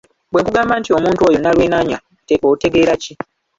Bwe 0.31 0.41
nkugamba 0.41 0.73
nti 0.79 0.89
omuntu 0.97 1.21
oyo 1.27 1.37
nnalwenaanya 1.39 1.97
otegeera 2.53 2.93
ki? 3.01 3.13